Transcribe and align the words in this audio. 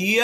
Yo! 0.00 0.22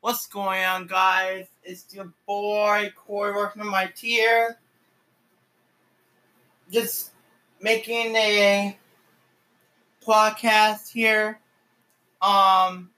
What's 0.00 0.28
going 0.28 0.62
on, 0.62 0.86
guys? 0.86 1.48
It's 1.64 1.92
your 1.92 2.12
boy 2.24 2.92
Corey 2.94 3.34
working 3.34 3.62
on 3.62 3.68
my 3.68 3.86
tier. 3.86 4.60
Just 6.70 7.10
making 7.60 8.14
a 8.14 8.78
podcast 10.06 10.92
here. 10.92 11.40
Um, 12.22 12.90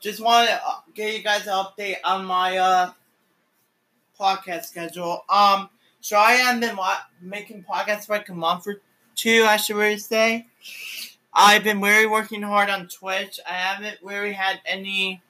just 0.00 0.20
want 0.20 0.48
to 0.48 0.60
give 0.92 1.14
you 1.14 1.22
guys 1.22 1.46
an 1.46 1.52
update 1.52 1.98
on 2.04 2.24
my 2.24 2.56
uh 2.58 2.90
podcast 4.18 4.64
schedule. 4.64 5.22
Um, 5.28 5.70
so 6.00 6.18
I 6.18 6.32
have 6.32 6.58
been 6.58 6.76
making 7.22 7.62
podcasts 7.62 8.06
for 8.06 8.14
like 8.14 8.28
a 8.28 8.34
month 8.34 8.66
or 8.66 8.80
two, 9.14 9.44
I 9.48 9.56
should 9.56 9.76
really 9.76 9.98
say. 9.98 10.48
I've 11.32 11.62
been 11.62 11.80
really 11.80 12.06
working 12.06 12.42
hard 12.42 12.70
on 12.70 12.88
Twitch. 12.88 13.38
I 13.48 13.54
haven't 13.54 13.98
really 14.02 14.32
had 14.32 14.60
any 14.66 15.22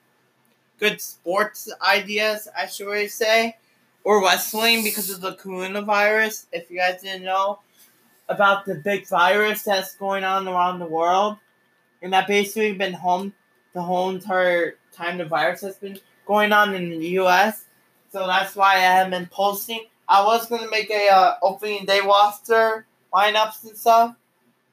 good 0.79 1.01
sports 1.01 1.71
ideas, 1.83 2.49
I 2.57 2.67
should 2.67 2.87
really 2.87 3.09
say, 3.09 3.59
or 4.03 4.23
wrestling 4.23 4.83
because 4.83 5.11
of 5.11 5.21
the 5.21 5.35
coronavirus. 5.35 6.47
If 6.53 6.71
you 6.71 6.79
guys 6.79 7.03
didn't 7.03 7.25
know 7.25 7.61
about 8.29 8.65
the 8.65 8.77
big 8.77 9.07
virus 9.09 9.63
that's 9.63 9.95
going 9.97 10.25
on 10.25 10.49
around 10.49 10.79
the 10.79 10.87
world, 10.87 11.37
and 12.01 12.13
that 12.15 12.27
basically 12.27 12.73
been 12.73 12.95
home 12.95 13.35
the 13.75 13.83
whole 13.83 14.11
entire 14.11 14.77
time 14.93 15.19
the 15.19 15.25
virus 15.27 15.61
has 15.61 15.77
been 15.77 15.99
going 16.27 16.53
on 16.53 16.75
in 16.75 16.89
the 16.91 17.09
U.S. 17.09 17.65
So 18.11 18.27
that's 18.27 18.57
why 18.57 18.77
I 18.77 18.79
haven't 18.79 19.11
been 19.11 19.27
posting. 19.27 19.85
I 20.09 20.25
was 20.25 20.49
gonna 20.49 20.71
make 20.71 20.91
a 20.91 21.09
uh, 21.09 21.35
opening 21.43 21.85
day 21.85 22.01
roster 22.01 22.87
lineups 23.13 23.65
and 23.65 23.77
stuff. 23.77 24.17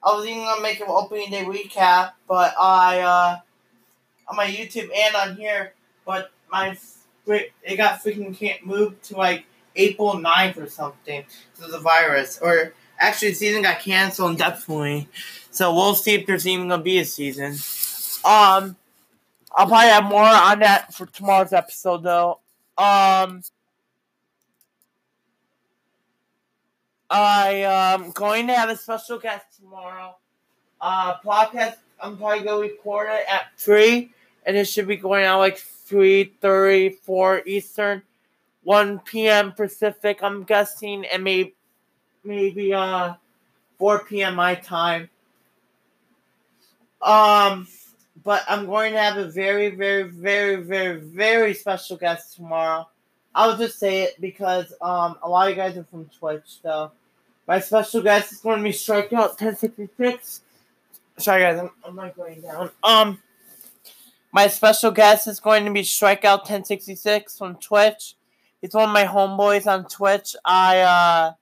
I 0.07 0.15
was 0.15 0.25
even 0.25 0.45
gonna 0.45 0.61
make 0.61 0.79
an 0.79 0.87
opening 0.87 1.29
day 1.29 1.43
recap, 1.43 2.13
but 2.29 2.53
I 2.57 2.99
uh 3.01 3.39
on 4.29 4.37
my 4.37 4.47
YouTube 4.47 4.89
and 4.95 5.15
on 5.15 5.35
here, 5.35 5.73
but 6.05 6.31
my 6.49 6.77
it 7.27 7.75
got 7.75 8.01
freaking 8.01 8.33
can't 8.37 8.65
move 8.65 9.01
to 9.01 9.17
like 9.17 9.43
April 9.75 10.13
9th 10.13 10.63
or 10.63 10.69
something 10.69 11.25
because 11.51 11.65
of 11.65 11.71
the 11.71 11.79
virus. 11.79 12.39
Or 12.41 12.73
actually, 12.97 13.29
the 13.29 13.35
season 13.35 13.63
got 13.63 13.81
canceled 13.81 14.31
indefinitely. 14.31 15.09
So 15.51 15.73
we'll 15.73 15.93
see 15.93 16.13
if 16.13 16.25
there's 16.25 16.47
even 16.47 16.69
gonna 16.69 16.81
be 16.81 16.99
a 16.99 17.05
season. 17.05 17.57
Um, 18.23 18.77
I'll 19.53 19.67
probably 19.67 19.89
have 19.89 20.05
more 20.05 20.23
on 20.23 20.59
that 20.59 20.93
for 20.93 21.05
tomorrow's 21.07 21.51
episode 21.51 22.03
though. 22.03 22.39
Um. 22.77 23.41
I 27.09 27.63
am 27.65 28.11
going 28.11 28.47
to 28.47 28.53
have 28.53 28.69
a 28.69 28.75
special 28.75 29.17
guest 29.17 29.45
tomorrow. 29.59 30.17
Uh, 30.79 31.17
podcast. 31.19 31.75
I'm 31.99 32.17
probably 32.17 32.43
gonna 32.43 32.61
record 32.61 33.07
it 33.09 33.25
at 33.27 33.47
three, 33.57 34.11
and 34.45 34.55
it 34.55 34.65
should 34.65 34.87
be 34.87 34.97
going 34.97 35.25
out 35.25 35.39
like 35.39 35.57
three 35.57 36.25
thirty 36.41 36.89
four 36.89 37.41
Eastern, 37.47 38.03
one 38.63 38.99
p.m. 38.99 39.51
Pacific. 39.53 40.19
I'm 40.21 40.43
guessing, 40.43 41.05
and 41.05 41.23
maybe 41.23 41.55
maybe 42.23 42.73
uh 42.73 43.15
four 43.79 44.03
p.m. 44.03 44.35
my 44.35 44.53
time. 44.53 45.09
Um, 47.01 47.67
but 48.23 48.43
I'm 48.47 48.65
going 48.67 48.93
to 48.93 48.99
have 48.99 49.17
a 49.17 49.25
very, 49.25 49.69
very, 49.69 50.03
very, 50.03 50.57
very, 50.57 50.99
very 50.99 51.53
special 51.53 51.97
guest 51.97 52.35
tomorrow. 52.35 52.87
I'll 53.37 53.55
just 53.55 53.77
say 53.77 54.01
it 54.01 54.19
because 54.19 54.73
um 54.81 55.17
a 55.21 55.29
lot 55.29 55.47
of 55.47 55.55
you 55.55 55.61
guys 55.61 55.77
are 55.77 55.83
from 55.83 56.05
Twitch, 56.05 56.59
so 56.63 56.91
my 57.47 57.59
special 57.59 58.01
guest 58.01 58.33
is 58.33 58.39
going 58.39 58.57
to 58.57 58.63
be 58.63 58.71
Strikeout 58.71 59.39
1066. 59.39 60.41
Sorry 61.19 61.41
guys, 61.43 61.59
I'm, 61.59 61.69
I'm 61.85 61.95
not 61.95 62.15
going 62.15 62.41
down. 62.41 62.71
Um 62.83 63.21
my 64.33 64.47
special 64.47 64.89
guest 64.89 65.27
is 65.27 65.39
going 65.39 65.65
to 65.65 65.71
be 65.71 65.83
Strikeout 65.83 66.49
1066 66.49 67.37
from 67.37 67.55
Twitch. 67.57 68.15
He's 68.59 68.73
one 68.73 68.89
of 68.89 68.93
my 68.93 69.05
homeboys 69.05 69.67
on 69.67 69.87
Twitch. 69.87 70.35
I 70.43 70.79
uh 70.79 71.33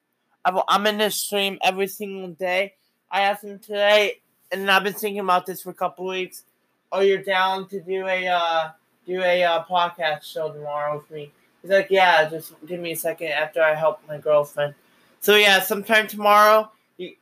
i 0.44 0.62
I'm 0.68 0.86
in 0.88 0.98
this 0.98 1.16
stream 1.16 1.58
every 1.64 1.88
single 1.88 2.32
day. 2.32 2.74
I 3.10 3.22
asked 3.22 3.46
him 3.46 3.58
today, 3.58 4.20
and 4.52 4.70
I've 4.70 4.84
been 4.84 4.94
thinking 4.94 5.22
about 5.22 5.46
this 5.46 5.62
for 5.62 5.70
a 5.70 5.74
couple 5.74 6.08
weeks. 6.08 6.44
Oh, 6.92 7.00
you're 7.00 7.24
down 7.24 7.70
to 7.70 7.80
do 7.80 8.06
a 8.06 8.28
uh, 8.28 8.72
do 9.08 9.22
a 9.22 9.44
uh, 9.44 9.64
podcast 9.64 10.24
show 10.24 10.52
tomorrow 10.52 10.98
with 10.98 11.10
me? 11.10 11.32
He's 11.66 11.72
like, 11.72 11.88
yeah, 11.90 12.30
just 12.30 12.54
give 12.68 12.80
me 12.80 12.92
a 12.92 12.96
second 12.96 13.30
after 13.30 13.60
I 13.60 13.74
help 13.74 14.00
my 14.08 14.20
girlfriend. 14.20 14.76
So 15.20 15.36
yeah, 15.36 15.62
sometime 15.62 16.06
tomorrow, 16.06 16.72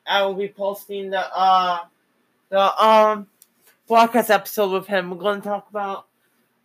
I 0.05 0.25
will 0.25 0.33
be 0.33 0.49
posting 0.49 1.11
the 1.11 1.21
uh 1.33 1.79
the 2.49 2.83
um 2.83 3.27
podcast 3.89 4.29
episode 4.29 4.73
with 4.73 4.85
him. 4.85 5.09
We're 5.09 5.15
going 5.15 5.39
to 5.39 5.47
talk 5.47 5.69
about 5.69 6.07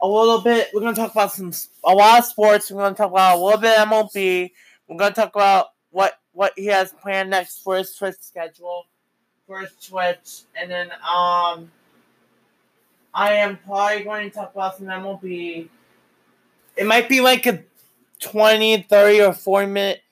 a 0.03 0.09
little 0.09 0.41
bit. 0.41 0.71
We're 0.75 0.81
going 0.81 0.97
to 0.97 1.01
talk 1.01 1.13
about 1.13 1.31
some 1.31 1.53
a 1.85 1.95
lot 1.95 2.19
of 2.19 2.25
sports. 2.25 2.69
We're 2.69 2.81
going 2.81 2.95
to 2.95 2.99
talk 2.99 3.13
about 3.13 3.39
a 3.39 3.41
little 3.41 3.61
bit 3.61 3.79
of 3.79 3.87
MLB. 3.87 4.51
We're 4.89 4.97
going 4.97 5.13
to 5.13 5.21
talk 5.21 5.37
about 5.37 5.67
what 5.93 6.19
what 6.33 6.55
he 6.57 6.67
has 6.67 6.93
planned 6.93 7.31
next 7.31 7.63
for 7.63 7.77
his 7.77 7.95
Twitch 7.95 8.17
schedule, 8.19 8.87
for 9.47 9.61
his 9.61 9.71
Twitch, 9.89 10.41
and 10.61 10.69
then 10.69 10.91
um. 11.09 11.71
I 13.15 13.35
am 13.35 13.57
probably 13.65 14.03
going 14.03 14.31
to 14.31 14.37
talk 14.37 14.53
about 14.53 14.77
some 14.77 14.87
MLB. 14.87 15.69
It 16.77 16.87
might 16.87 17.09
be 17.09 17.21
like 17.21 17.47
a 17.47 17.65
20, 18.21 18.83
30, 18.83 19.21
or 19.23 19.33
40 19.33 19.67
minute 19.67 20.03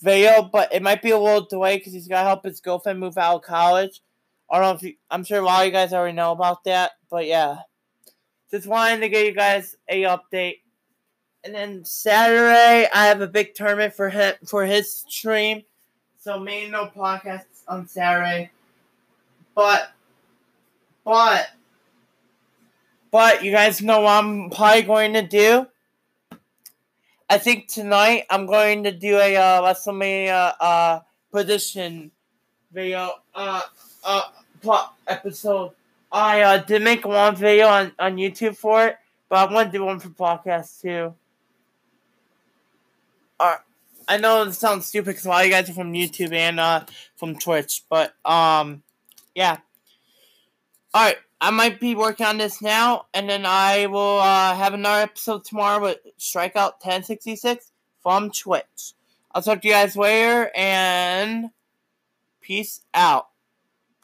video, 0.00 0.42
but 0.42 0.72
it 0.72 0.82
might 0.82 1.02
be 1.02 1.10
a 1.10 1.18
little 1.18 1.46
delayed 1.46 1.80
because 1.80 1.92
he's 1.92 2.08
got 2.08 2.22
to 2.22 2.28
help 2.28 2.44
his 2.44 2.60
girlfriend 2.60 3.00
move 3.00 3.18
out 3.18 3.36
of 3.36 3.42
college. 3.42 4.02
I 4.50 4.58
don't 4.58 4.64
know 4.64 4.76
if 4.76 4.82
you, 4.82 4.94
I'm 5.10 5.24
sure 5.24 5.40
a 5.40 5.44
lot 5.44 5.62
of 5.62 5.66
you 5.66 5.72
guys 5.72 5.92
already 5.92 6.14
know 6.14 6.32
about 6.32 6.64
that, 6.64 6.92
but 7.10 7.26
yeah. 7.26 7.58
Just 8.50 8.66
wanted 8.66 9.00
to 9.00 9.08
give 9.08 9.26
you 9.26 9.32
guys 9.32 9.74
a 9.88 10.02
update. 10.02 10.60
And 11.42 11.54
then 11.54 11.84
Saturday, 11.84 12.88
I 12.92 13.06
have 13.06 13.20
a 13.20 13.26
big 13.26 13.54
tournament 13.54 13.94
for 13.94 14.08
him 14.08 14.34
for 14.46 14.64
his 14.64 15.04
stream, 15.08 15.62
so 16.20 16.38
maybe 16.38 16.70
no 16.70 16.86
podcasts 16.86 17.64
on 17.68 17.86
Saturday. 17.86 18.50
But, 19.54 19.90
but, 21.04 21.50
but 23.10 23.44
you 23.44 23.52
guys 23.52 23.82
know 23.82 24.00
what 24.00 24.24
I'm 24.24 24.50
probably 24.50 24.82
going 24.82 25.12
to 25.14 25.22
do. 25.22 25.66
I 27.34 27.38
think 27.38 27.66
tonight 27.66 28.26
I'm 28.30 28.46
going 28.46 28.84
to 28.84 28.92
do 28.92 29.18
a 29.18 29.34
uh, 29.34 29.60
WrestleMania 29.60 30.54
uh, 30.60 31.00
prediction 31.32 32.12
video 32.72 33.10
uh, 33.34 33.60
uh, 34.04 34.22
plot 34.62 34.94
episode. 35.08 35.72
I 36.12 36.42
uh, 36.42 36.58
did 36.58 36.82
make 36.82 37.04
one 37.04 37.34
video 37.34 37.66
on, 37.66 37.90
on 37.98 38.18
YouTube 38.18 38.56
for 38.56 38.86
it, 38.86 38.98
but 39.28 39.50
I 39.50 39.52
want 39.52 39.72
to 39.72 39.78
do 39.78 39.84
one 39.84 39.98
for 39.98 40.10
podcast 40.10 40.80
too. 40.80 41.12
Uh, 43.40 43.56
I 44.06 44.18
know 44.18 44.44
it 44.44 44.52
sounds 44.52 44.86
stupid 44.86 45.06
because 45.06 45.26
a 45.26 45.30
lot 45.30 45.40
of 45.40 45.46
you 45.46 45.52
guys 45.54 45.68
are 45.68 45.74
from 45.74 45.92
YouTube 45.92 46.32
and 46.32 46.60
uh, 46.60 46.84
from 47.16 47.36
Twitch, 47.36 47.82
but 47.90 48.14
um, 48.24 48.84
yeah. 49.34 49.56
All 50.94 51.06
right. 51.06 51.16
I 51.44 51.50
might 51.50 51.78
be 51.78 51.94
working 51.94 52.24
on 52.24 52.38
this 52.38 52.62
now, 52.62 53.04
and 53.12 53.28
then 53.28 53.44
I 53.44 53.84
will 53.84 54.18
uh, 54.18 54.54
have 54.54 54.72
another 54.72 55.02
episode 55.02 55.44
tomorrow 55.44 55.78
with 55.78 55.98
Strikeout 56.18 56.80
1066 56.80 57.70
from 58.02 58.30
Twitch. 58.30 58.94
I'll 59.30 59.42
talk 59.42 59.60
to 59.60 59.68
you 59.68 59.74
guys 59.74 59.94
later, 59.94 60.50
and 60.56 61.50
peace 62.40 62.80
out. 62.94 63.26